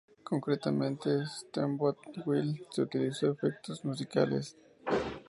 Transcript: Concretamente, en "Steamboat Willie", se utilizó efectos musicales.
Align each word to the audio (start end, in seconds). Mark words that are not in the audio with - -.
Concretamente, 0.23 1.11
en 1.11 1.27
"Steamboat 1.27 1.99
Willie", 2.25 2.65
se 2.71 2.81
utilizó 2.81 3.33
efectos 3.33 3.85
musicales. 3.85 4.57